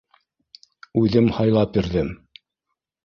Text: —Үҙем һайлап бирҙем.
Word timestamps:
—Үҙем 1.03 1.29
һайлап 1.41 1.77
бирҙем. 1.77 2.13